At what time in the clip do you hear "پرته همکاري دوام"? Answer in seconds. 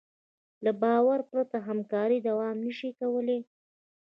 1.31-2.55